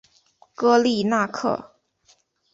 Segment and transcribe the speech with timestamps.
[0.55, 1.75] 戈利纳克。